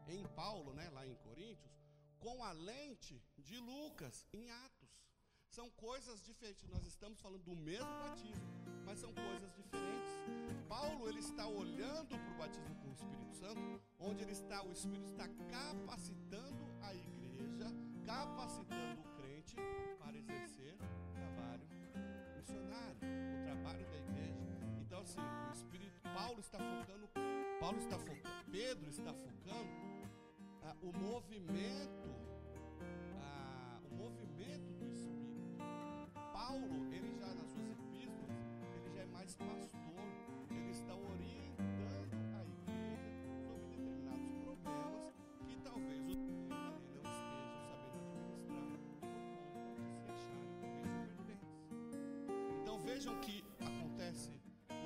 [0.06, 1.73] em Paulo, né, lá em Coríntios,
[2.24, 5.04] com a lente de Lucas, em Atos.
[5.46, 6.66] São coisas diferentes.
[6.70, 8.46] Nós estamos falando do mesmo batismo,
[8.86, 10.14] mas são coisas diferentes.
[10.66, 14.72] Paulo ele está olhando para o batismo com o Espírito Santo, onde ele está, o
[14.72, 17.66] Espírito está capacitando a igreja,
[18.06, 19.56] capacitando o crente
[19.98, 21.68] para exercer o trabalho
[22.36, 24.40] missionário, o trabalho da igreja.
[24.80, 27.06] Então assim, o Espírito, Paulo está focando,
[27.60, 29.33] Paulo está focando, Pedro está focando
[30.84, 32.10] o movimento,
[33.22, 35.64] ah, o movimento do Espírito.
[36.30, 38.28] Paulo, ele já nas suas epístolas,
[38.76, 40.04] ele já é mais pastor,
[40.50, 43.08] ele está orientando a igreja
[43.46, 45.14] sobre determinados problemas
[45.48, 48.04] que talvez os ali não estejam sabendo
[48.44, 51.58] administrar por conta de se acharem talvez sobreviventes.
[52.60, 54.30] Então vejam que acontece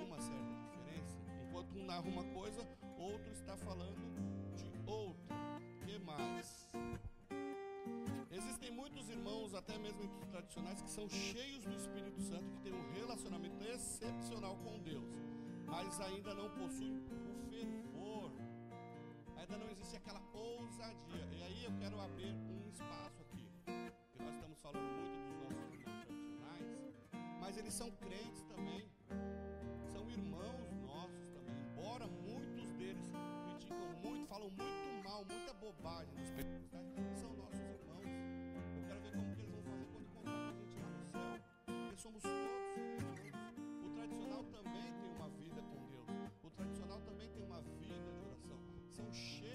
[0.07, 1.19] uma certa diferença.
[1.43, 2.65] Enquanto um narra uma coisa,
[2.97, 4.08] outro está falando
[8.89, 12.93] muitos irmãos, até mesmo os tradicionais, que são cheios do Espírito Santo, que têm um
[12.93, 15.05] relacionamento excepcional com Deus,
[15.67, 18.33] mas ainda não possuem o fervor,
[19.37, 21.29] ainda não existe aquela ousadia.
[21.33, 25.73] E aí eu quero abrir um espaço aqui, porque nós estamos falando muito dos nossos
[25.75, 28.88] irmãos tradicionais, eles são crentes também.
[48.99, 49.48] São cheios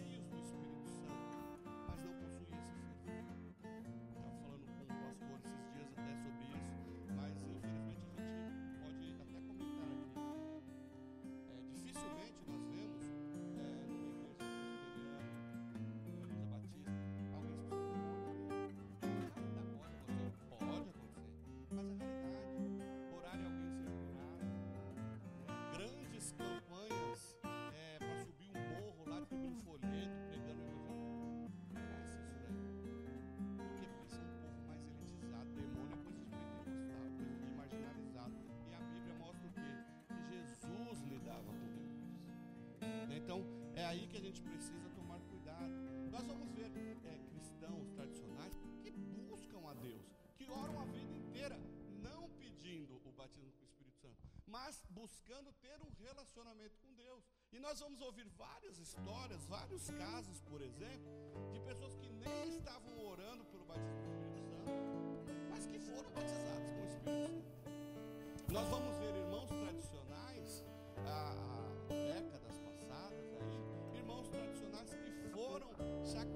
[43.94, 45.74] aí que a gente precisa tomar cuidado.
[46.10, 46.66] Nós vamos ver
[47.06, 50.04] é, cristãos tradicionais que buscam a Deus,
[50.36, 51.58] que oram a vida inteira,
[52.02, 57.24] não pedindo o batismo com o Espírito Santo, mas buscando ter um relacionamento com Deus.
[57.52, 61.12] E nós vamos ouvir várias histórias, vários casos, por exemplo,
[61.54, 66.10] de pessoas que nem estavam orando pelo batismo com o Espírito Santo, mas que foram
[66.12, 68.52] batizados com o Espírito Santo.
[68.52, 70.64] Nós vamos ver irmãos tradicionais
[71.06, 71.53] há,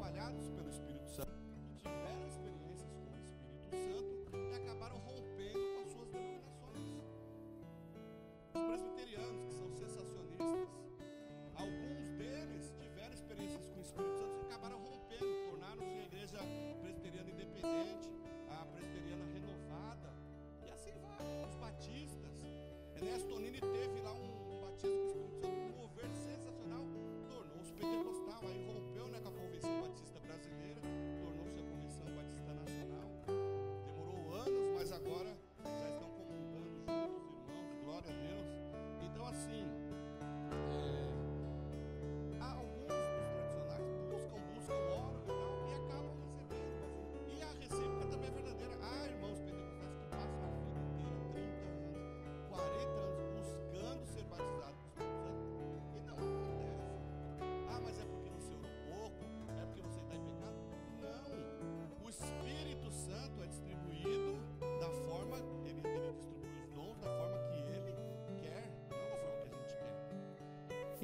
[0.07, 1.27] chacoalhados pelo Espírito Santo,
[1.75, 7.03] que tiveram experiências com o Espírito Santo e acabaram rompendo com as suas denominações.
[8.53, 9.16] Os presbiterianos,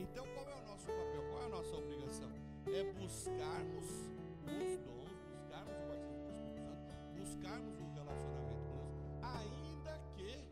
[0.04, 1.24] Então, qual é o nosso papel?
[1.30, 2.30] Qual é a nossa obrigação?
[2.68, 9.24] É buscarmos os dons, buscarmos o batismo do Espírito Santo, buscarmos o relacionamento com Deus,
[9.24, 10.44] ainda que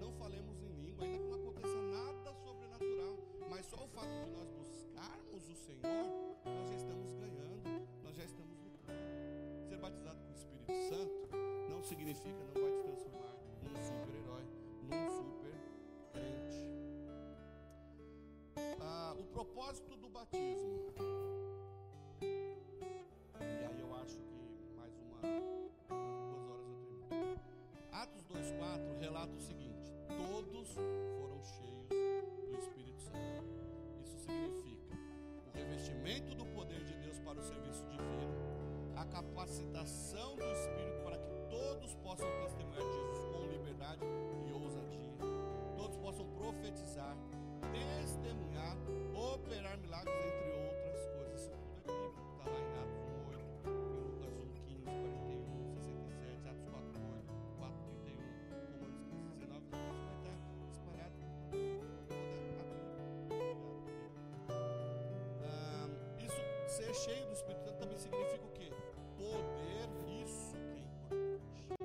[0.00, 3.18] não falemos em língua, ainda que não aconteça nada sobrenatural,
[3.50, 6.06] mas só o fato de nós buscarmos o Senhor,
[6.44, 9.68] nós já estamos ganhando, nós já estamos lutando.
[9.68, 11.28] Ser batizado com o Espírito Santo
[11.68, 12.61] não significa, não
[19.52, 20.94] propósito do batismo.
[22.22, 22.24] E
[23.42, 27.40] aí eu acho que mais uma duas horas eu termino.
[27.92, 31.86] Atos 2,4 relata o seguinte: todos foram cheios
[32.50, 33.44] do Espírito Santo.
[34.02, 34.96] Isso significa
[35.46, 38.32] o revestimento do poder de Deus para o serviço divino,
[38.96, 44.02] a capacitação do Espírito para que todos possam testemunhar Jesus com liberdade
[44.48, 45.12] e ousadia,
[45.76, 47.16] todos possam profetizar,
[47.70, 48.76] testemunhar,
[66.72, 68.72] ser cheio do Espírito Santo também significa o quê?
[69.18, 69.88] Poder,
[70.24, 71.84] isso que é importante.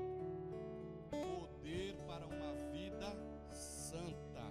[1.11, 3.13] Poder para uma vida
[3.51, 4.49] santa.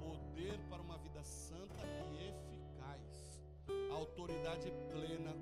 [0.00, 3.38] Poder para uma vida santa e eficaz.
[3.92, 5.34] Autoridade plena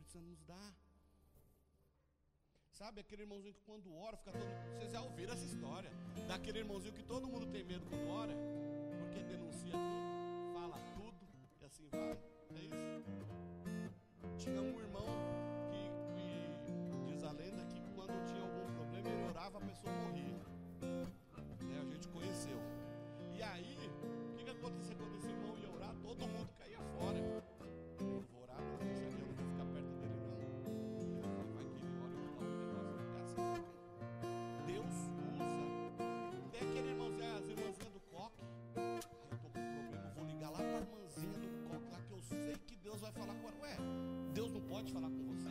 [0.00, 0.74] Espírito Santo nos dá.
[2.72, 5.90] Sabe aquele irmãozinho que quando ora fica todo Vocês já ouviram essa história?
[6.26, 8.34] Daquele irmãozinho que todo mundo tem medo quando ora,
[8.98, 11.28] porque denuncia tudo, fala tudo
[11.60, 12.18] e assim vai.
[12.56, 14.44] É isso.
[14.44, 14.99] Tinha um irmão
[34.66, 34.94] Deus
[35.34, 36.00] usa.
[36.52, 38.44] Tem aquele irmãozinho, as irmãzinhas do coque.
[38.76, 42.20] Ai, eu tô com problema, vou ligar lá pra irmãzinha do coque lá que eu
[42.20, 43.58] sei que Deus vai falar com ela.
[43.62, 43.76] Ué,
[44.32, 45.50] Deus não pode falar com você?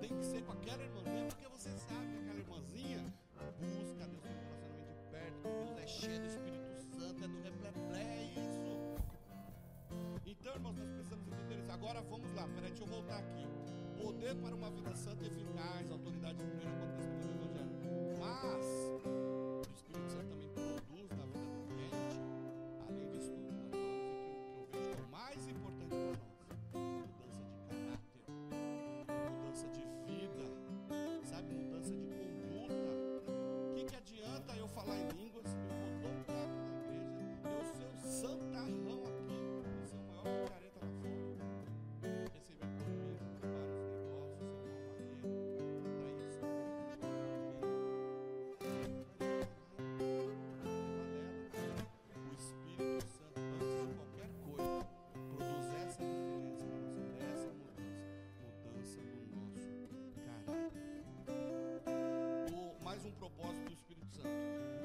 [0.00, 3.14] Tem que ser com aquela irmãzinha, porque você sabe que aquela irmãzinha
[3.60, 8.02] busca Deus tem relacionamento de perto, Deus é cheio do Espírito Santo, é do repleplé,
[8.02, 8.66] é isso.
[10.26, 11.72] Então, irmãos, nós precisamos entender isso.
[11.72, 13.46] Agora vamos lá, peraí, deixa eu voltar aqui.
[14.02, 16.76] Poder para uma vida santa e eficaz, autoridade do Evangelho.
[18.18, 18.75] Mas
[63.16, 64.28] propósito do Espírito Santo.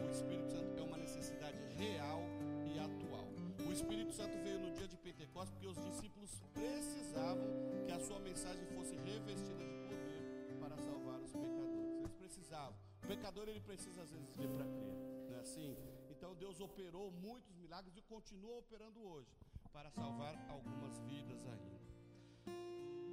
[0.05, 2.21] O Espírito Santo é uma necessidade real
[2.65, 3.27] e atual.
[3.67, 7.47] O Espírito Santo veio no dia de Pentecostes porque os discípulos precisavam
[7.85, 10.21] que a sua mensagem fosse revestida de poder
[10.59, 11.99] para salvar os pecadores.
[11.99, 12.75] Eles precisavam.
[13.03, 14.95] O pecador ele precisa às vezes ver para crer,
[15.29, 15.75] não é assim?
[16.09, 19.31] Então Deus operou muitos milagres e continua operando hoje
[19.71, 21.81] para salvar algumas vidas ainda.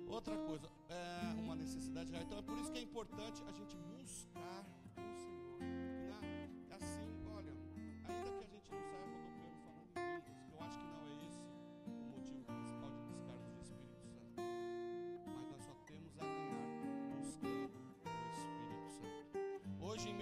[0.09, 2.23] Outra coisa, é uma necessidade real.
[2.23, 4.64] Então é por isso que é importante a gente buscar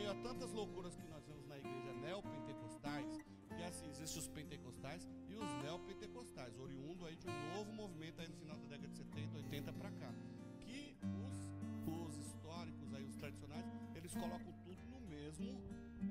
[0.07, 5.09] meio a tantas loucuras que nós vemos na igreja neopentecostais, que assim, existem os pentecostais
[5.29, 8.97] e os neopentecostais, oriundo aí de um novo movimento aí no final da década de
[8.97, 10.15] 70, 80 para cá.
[10.61, 13.65] Que os, os históricos aí, os tradicionais,
[13.97, 15.61] eles colocam tudo no mesmo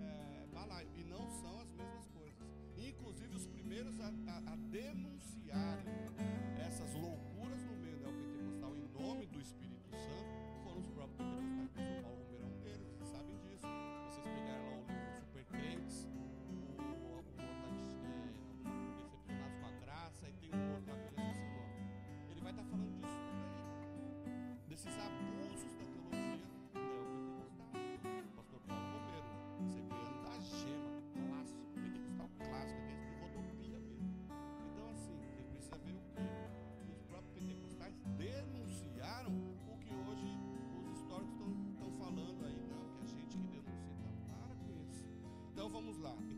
[0.01, 2.47] é, balaio e não são as mesmas coisas.
[2.77, 5.34] Inclusive os primeiros a, a, a denunciarem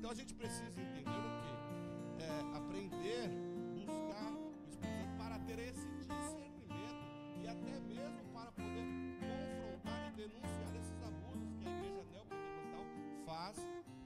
[0.08, 2.24] Então, a gente precisa entender o quê?
[2.24, 3.28] É, aprender,
[3.76, 6.64] buscar o Espírito Santo para ter esse discernimento
[7.43, 8.88] e até mesmo para poder
[9.20, 12.86] confrontar e denunciar esses abusos que a igreja neopentecostal
[13.26, 13.58] faz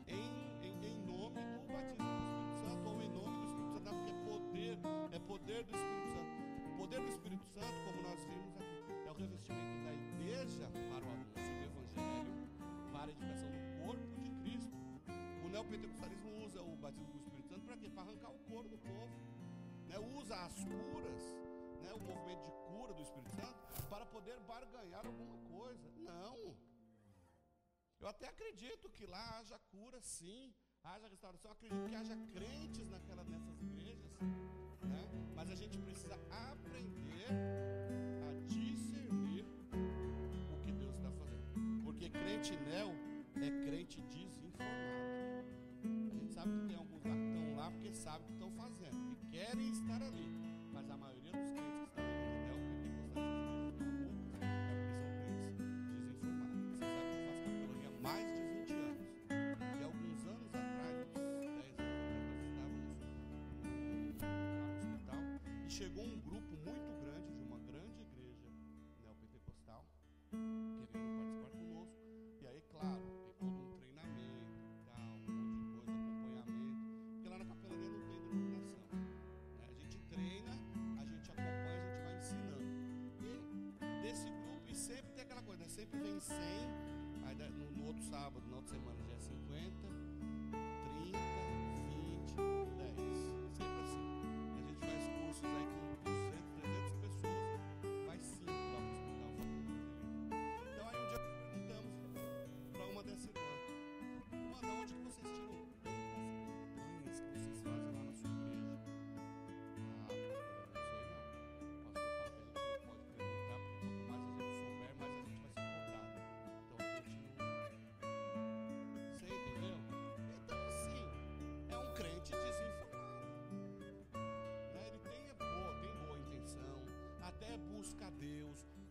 [0.08, 4.00] em, em, em nome do batismo do Espírito Santo ou em nome do Espírito Santo,
[4.02, 4.78] porque é poder,
[5.12, 6.32] é poder do Espírito Santo.
[6.66, 11.06] O poder do Espírito Santo, como nós vimos aqui, é o revestimento da igreja para
[11.06, 12.50] o anúncio do Evangelho,
[12.92, 13.51] para a edificação
[15.62, 17.88] O neopentecostalismo usa o batismo do Espírito Santo para quê?
[17.88, 19.16] Para arrancar o couro do povo.
[19.88, 20.00] Né?
[20.18, 21.24] Usa as curas,
[21.84, 21.94] né?
[21.94, 25.88] o movimento de cura do Espírito Santo, para poder barganhar alguma coisa.
[25.98, 26.58] Não.
[28.00, 30.52] Eu até acredito que lá haja cura, sim,
[30.84, 31.52] haja restauração.
[31.52, 34.12] Acredito que haja crentes naquela, nessas igrejas.
[34.82, 35.08] Né?
[35.36, 36.16] Mas a gente precisa
[36.50, 37.30] aprender
[38.28, 39.46] a discernir
[40.52, 41.84] o que Deus está fazendo.
[41.84, 42.96] Porque crente neo
[43.36, 45.11] é crente desinformado.
[46.42, 49.16] Sabe que tem alguns lá que estão lá porque sabem o que estão fazendo e
[49.28, 50.26] querem estar ali.
[50.74, 51.91] Mas a maioria dos crentes
[85.82, 86.38] Sempre vem 100,
[87.26, 89.01] aí no, no outro sábado, na outra semana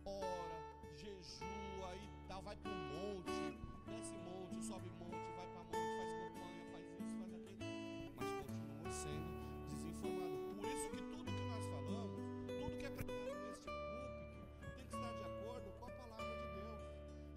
[0.03, 0.59] ora,
[0.97, 6.11] jejua e tal, vai para um monte, desce monte, sobe monte, vai para monte, faz
[6.19, 9.29] campanha, faz isso, faz aquilo, mas continua sendo
[9.69, 10.35] desinformado.
[10.59, 14.95] Por isso que tudo que nós falamos, tudo que é pregado neste púlpito, tem que
[14.95, 16.81] estar de acordo com a palavra de Deus.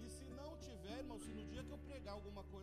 [0.02, 2.53] E se não tiver, irmão, se no dia que eu pregar alguma coisa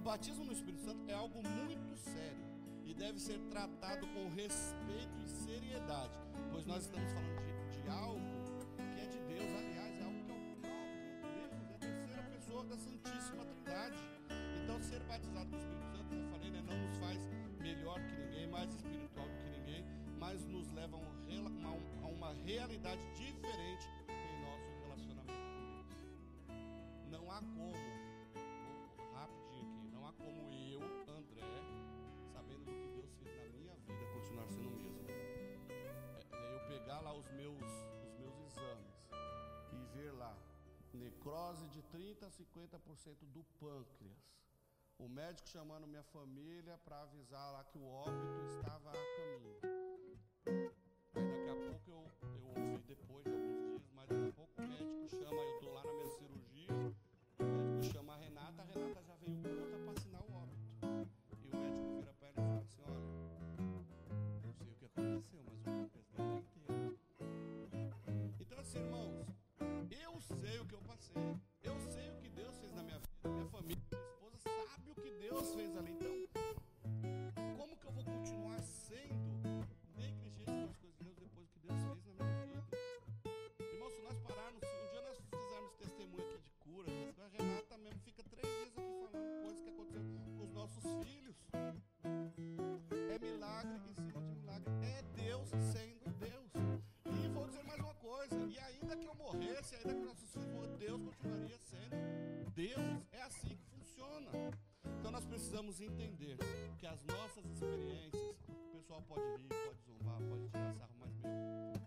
[0.00, 2.42] o batismo no Espírito Santo é algo muito sério
[2.86, 6.14] e deve ser tratado com respeito e seriedade,
[6.50, 8.18] pois nós estamos falando de, de algo
[8.76, 12.22] que é de Deus, aliás, é algo que é o próprio Deus, é a terceira
[12.22, 13.96] pessoa da Santíssima Trindade.
[14.64, 17.20] Então, ser batizado no Espírito Santo, eu falei, né, não nos faz
[17.60, 19.84] melhor que ninguém, mais espiritual do que ninguém,
[20.18, 27.20] mas nos leva a, um, a uma realidade diferente em nosso relacionamento com Deus.
[27.20, 27.89] Não há como,
[37.12, 37.62] os meus,
[38.04, 38.94] os meus exames
[39.72, 40.36] e ver lá
[40.92, 44.30] necrose de 30 a 50% do pâncreas
[45.00, 49.79] o médico chamando minha família para avisar lá que o óbito estava a caminho.
[68.74, 69.26] Irmãos,
[69.90, 71.16] eu sei o que eu passei.
[71.62, 74.94] Eu sei o que Deus fez na minha vida, minha família, minha esposa sabe o
[74.94, 75.99] que Deus fez ali.
[105.50, 106.36] Precisamos entender
[106.78, 111.28] que as nossas experiências, o pessoal pode rir, pode zombar, pode tirar sarro, mas meu,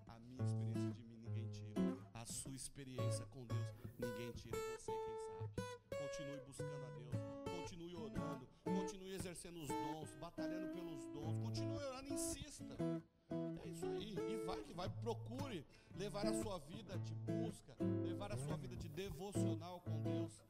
[0.06, 1.98] a minha experiência de mim ninguém tira.
[2.14, 3.66] A sua experiência com Deus
[3.98, 4.58] ninguém tira.
[4.58, 5.54] Você quem sabe.
[5.98, 12.14] Continue buscando a Deus, continue orando, continue exercendo os dons, batalhando pelos dons, continue orando,
[12.14, 12.76] insista.
[13.64, 14.14] É isso aí.
[14.30, 18.76] E vai que vai, procure levar a sua vida de busca, levar a sua vida
[18.76, 20.44] de devocional com Deus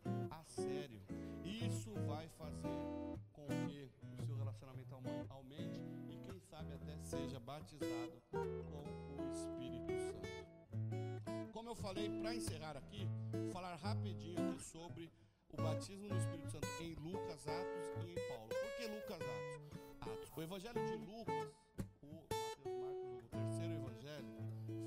[7.18, 11.52] seja batizado com o Espírito Santo.
[11.52, 15.12] Como eu falei, para encerrar aqui, vou falar rapidinho aqui sobre
[15.52, 18.50] o batismo no Espírito Santo em Lucas, Atos e em Paulo.
[18.50, 20.12] Por que Lucas, Atos?
[20.14, 20.32] Atos.
[20.36, 21.54] O Evangelho de Lucas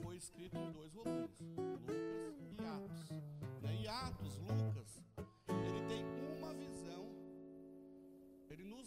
[0.03, 1.31] foi escrito em dois volumes,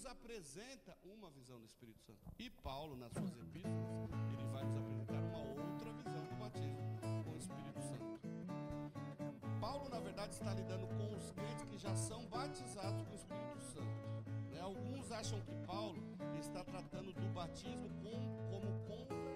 [0.09, 2.19] apresenta uma visão do Espírito Santo.
[2.37, 7.31] E Paulo, nas suas epístolas, ele vai nos apresentar uma outra visão do batismo com
[7.31, 9.59] o Espírito Santo.
[9.59, 13.61] Paulo, na verdade, está lidando com os crentes que já são batizados com o Espírito
[13.61, 14.51] Santo.
[14.51, 14.59] Né?
[14.61, 16.01] Alguns acham que Paulo
[16.39, 18.11] está tratando do batismo com,
[18.49, 19.29] como conversão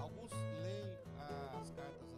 [0.00, 0.32] alguns
[0.62, 0.98] leem
[1.60, 2.09] as cartas,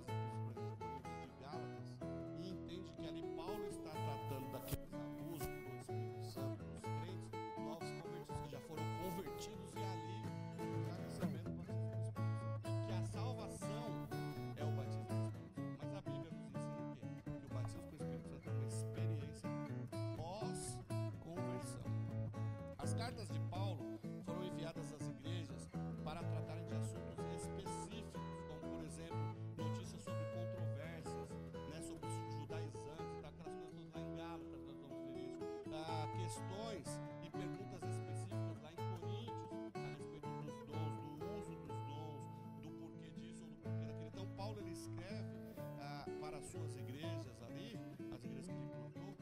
[36.32, 36.88] questões
[37.22, 42.24] e perguntas específicas lá em Coríntios, a respeito dos dons, do uso dos dons,
[42.62, 44.06] do porquê disso ou do porquê daquilo.
[44.06, 47.78] Então Paulo ele escreve ah, para as suas igrejas ali,
[48.14, 49.14] as igrejas que ele plantou,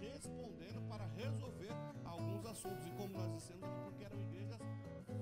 [0.00, 2.86] respondendo para resolver alguns assuntos.
[2.86, 4.60] E como nós dissemos aqui, porque eram igrejas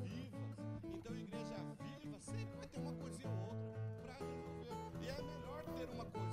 [0.05, 0.59] vivas.
[0.95, 1.57] Então, igreja
[1.99, 5.05] viva sempre vai ter uma coisinha ou outra para resolver.
[5.05, 6.31] E é melhor ter uma coisinha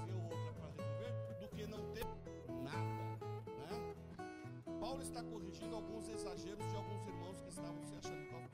[4.99, 8.49] Paulo está corrigindo alguns exageros de alguns irmãos que estavam se achando novos,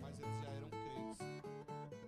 [0.00, 1.20] mas eles já eram crentes,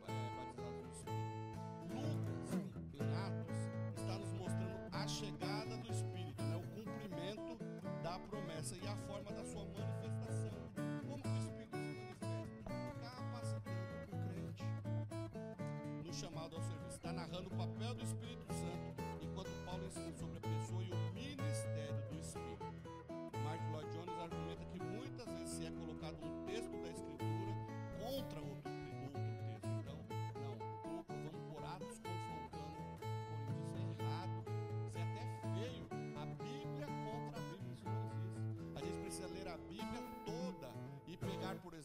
[0.07, 1.59] é, batizados no Espírito.
[1.91, 2.55] Lucas,
[2.95, 3.59] em Atos,
[3.97, 7.59] está nos mostrando a chegada do Espírito, né, o cumprimento
[8.05, 10.53] da promessa e a forma da sua manifestação.
[11.09, 11.77] Como que o Espírito
[12.21, 12.71] se manifesta?
[13.03, 14.65] Capacitando o crente
[16.05, 16.97] no chamado ao serviço.
[16.97, 20.56] Está narrando o papel do Espírito Santo enquanto Paulo ensina sobre a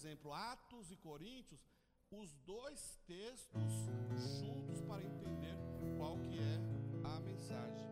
[0.02, 1.64] exemplo, Atos e Coríntios,
[2.10, 3.72] os dois textos
[4.40, 5.56] juntos para entender
[5.96, 6.58] qual que é
[7.04, 7.86] a mensagem.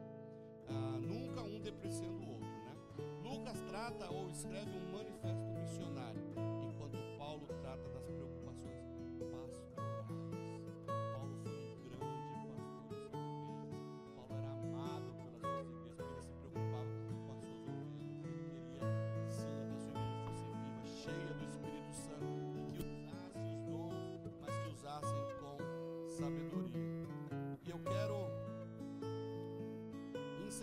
[0.68, 2.76] Ah, nunca um depreciando o outro, né?
[3.22, 6.34] Lucas trata ou escreve um manifesto missionário,
[6.64, 8.28] enquanto Paulo trata das preocupações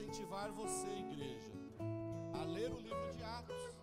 [0.06, 1.50] incentivar você, igreja,
[2.40, 3.74] a ler o livro de Atos.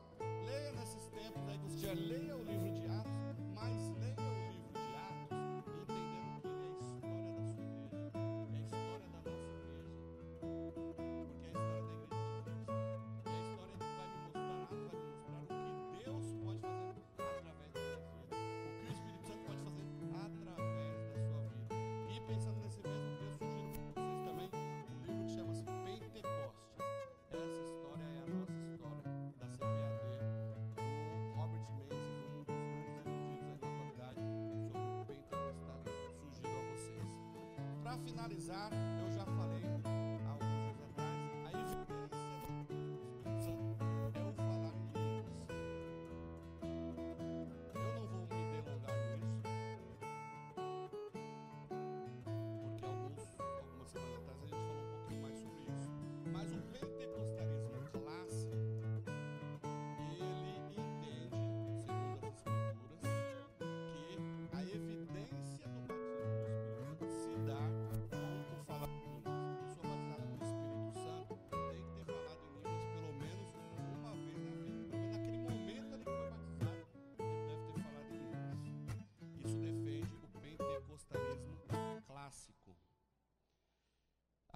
[0.45, 2.72] Leia nesses tempos que você leia o livro
[37.93, 38.71] Para finalizar,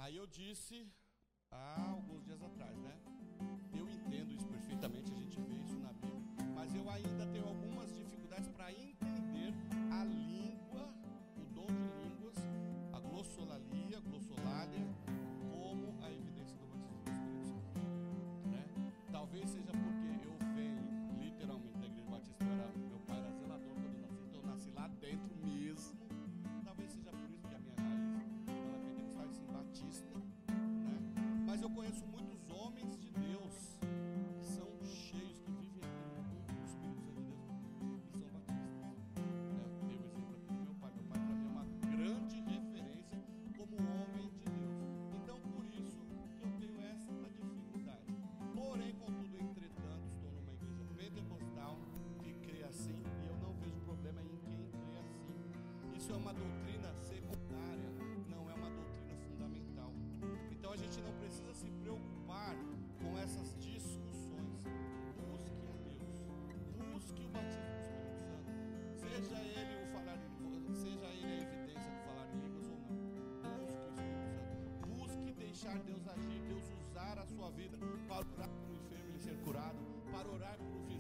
[0.08, 0.90] Aí eu disse
[1.52, 2.98] há alguns dias atrás, né?
[3.78, 6.22] Eu entendo isso perfeitamente, a gente vê isso na Bíblia,
[6.56, 8.97] mas eu ainda tenho algumas dificuldades para entender
[56.08, 57.90] Isso é uma doutrina secundária,
[58.30, 59.92] não é uma doutrina fundamental.
[60.50, 62.56] Então a gente não precisa se preocupar
[63.04, 64.64] com essas discussões.
[65.28, 66.24] Busque a Deus,
[66.94, 68.50] busque o batismo do Espírito Santo,
[68.96, 72.80] seja ele o falar em línguas, seja ele a evidência do falar em línguas ou
[72.80, 72.96] não.
[73.60, 77.78] Busque o Espírito Santo, busque deixar Deus agir, Deus usar a sua vida
[78.08, 79.80] para orar pelo enfermo e ser curado,
[80.10, 80.97] para orar vizinho e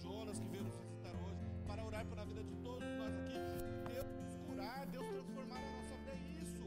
[0.00, 3.38] Jonas que veio nos visitar hoje, para orar pela vida de todos nós aqui.
[3.92, 6.12] Deus nos curar, Deus transformar a nossa vida.
[6.12, 6.64] É isso.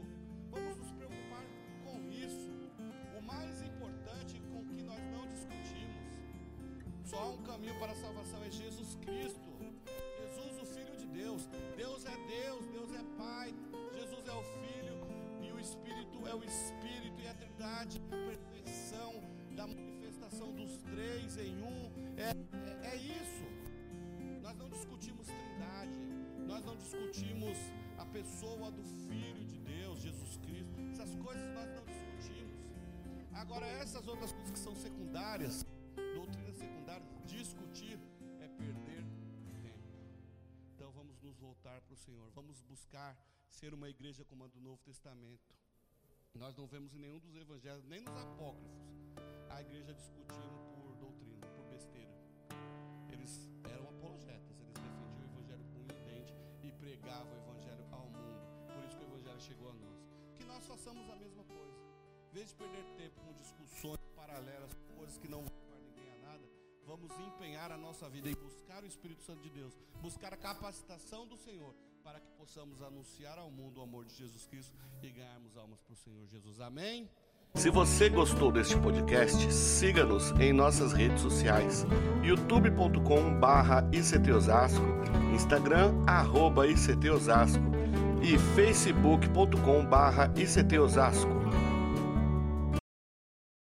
[0.50, 1.44] Vamos nos preocupar
[1.84, 2.50] com isso.
[3.18, 6.06] O mais importante com que nós não discutimos.
[7.04, 9.50] Só há um caminho para a salvação é Jesus Cristo.
[10.20, 11.48] Jesus, o Filho de Deus.
[11.76, 13.54] Deus é Deus, Deus é Pai.
[13.92, 14.96] Jesus é o Filho
[15.42, 19.22] e o Espírito é o Espírito e a Trindade a perfeição
[19.54, 21.95] da manifestação dos três em um.
[26.86, 27.58] Discutimos
[27.98, 30.76] a pessoa do Filho de Deus, Jesus Cristo.
[30.92, 32.60] Essas coisas nós não discutimos.
[33.32, 35.66] Agora, essas outras coisas que são secundárias,
[36.14, 37.98] doutrinas secundárias, discutir
[38.40, 39.04] é perder
[39.64, 39.88] tempo.
[40.74, 43.18] Então vamos nos voltar para o Senhor, vamos buscar
[43.48, 45.54] ser uma igreja como a do Novo Testamento.
[46.34, 48.86] Nós não vemos em nenhum dos evangelhos, nem nos apócrifos,
[49.50, 52.14] a igreja discutindo por doutrina, por besteira.
[53.10, 54.55] Eles eram apologetas,
[56.96, 58.40] pregavam o evangelho ao mundo.
[58.66, 59.98] Por isso que o evangelho chegou a nós.
[60.34, 61.76] Que nós façamos a mesma coisa.
[62.30, 66.16] Em vez de perder tempo com discussões paralelas, coisas que não vão levar ninguém a
[66.18, 66.44] nada,
[66.84, 71.26] vamos empenhar a nossa vida em buscar o Espírito Santo de Deus, buscar a capacitação
[71.26, 75.56] do Senhor para que possamos anunciar ao mundo o amor de Jesus Cristo e ganharmos
[75.56, 76.60] almas para o Senhor Jesus.
[76.60, 77.10] Amém?
[77.56, 81.86] Se você gostou deste podcast, siga-nos em nossas redes sociais:
[82.22, 84.84] youtube.com/barra ictosasco,
[85.32, 87.64] Instagram arroba ictosasco
[88.20, 91.34] e facebook.com/barra ictosasco.